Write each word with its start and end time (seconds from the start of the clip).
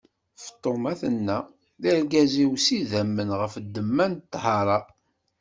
Feṭṭuma 0.45 0.91
tenna: 1.01 1.39
D 1.81 1.83
argaz-iw 1.93 2.51
s 2.65 2.67
idammen 2.77 3.29
ɣef 3.39 3.53
ddemma 3.65 4.05
n 4.11 4.19
ṭṭhara. 4.23 4.79